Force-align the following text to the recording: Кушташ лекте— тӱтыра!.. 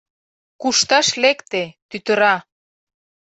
Кушташ 0.61 1.07
лекте— 1.23 1.63
тӱтыра!.. 1.89 2.35